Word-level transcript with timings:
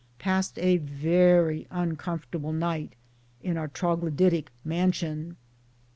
Passed 0.17 0.57
a 0.57 0.77
very 0.77 1.67
uncomfortable 1.69 2.51
night 2.53 2.93
in 3.43 3.55
our 3.55 3.67
troglodytic 3.67 4.49
mansion. 4.65 5.37